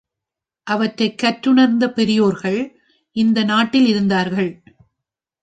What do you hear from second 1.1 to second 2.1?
கற்றுணர்ந்த